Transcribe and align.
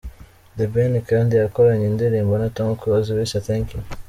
The 0.57 0.65
Ben 0.73 0.93
kandi 1.09 1.33
yakoranye 1.35 1.85
indirimbo 1.87 2.33
na 2.37 2.47
Tom 2.55 2.69
Close 2.81 3.09
bise 3.17 3.39
"Thank 3.47 3.67
you". 3.73 3.81